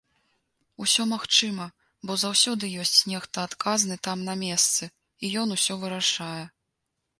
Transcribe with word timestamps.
Усё 0.85 1.03
магчыма, 1.11 1.65
бо 2.09 2.15
заўсёды 2.21 2.71
ёсць 2.85 2.99
нехта 3.13 3.45
адказны 3.51 3.95
там 4.09 4.25
на 4.33 4.37
месцы, 4.47 4.91
і 5.25 5.33
ён 5.45 5.57
усё 5.61 5.81
вырашае. 5.85 6.43